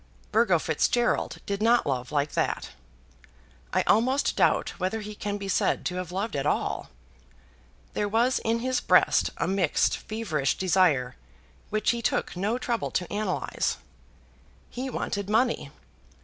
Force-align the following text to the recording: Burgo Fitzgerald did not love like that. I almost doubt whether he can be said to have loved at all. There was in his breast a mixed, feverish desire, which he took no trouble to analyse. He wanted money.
Burgo 0.31 0.57
Fitzgerald 0.57 1.37
did 1.45 1.61
not 1.61 1.85
love 1.85 2.11
like 2.11 2.31
that. 2.31 2.71
I 3.71 3.83
almost 3.83 4.35
doubt 4.35 4.69
whether 4.79 5.01
he 5.01 5.13
can 5.13 5.37
be 5.37 5.47
said 5.47 5.85
to 5.85 5.97
have 5.97 6.11
loved 6.11 6.35
at 6.35 6.47
all. 6.47 6.89
There 7.93 8.09
was 8.09 8.39
in 8.39 8.61
his 8.61 8.79
breast 8.81 9.29
a 9.37 9.47
mixed, 9.47 9.95
feverish 9.95 10.57
desire, 10.57 11.17
which 11.69 11.91
he 11.91 12.01
took 12.01 12.35
no 12.35 12.57
trouble 12.57 12.89
to 12.89 13.05
analyse. 13.13 13.77
He 14.71 14.89
wanted 14.89 15.29
money. 15.29 15.69